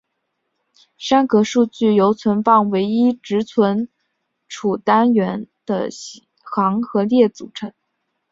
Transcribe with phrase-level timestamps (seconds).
[0.99, 3.87] 栅格数据由存放唯一值存
[4.47, 6.23] 储单元的行
[6.81, 7.71] 和列组成。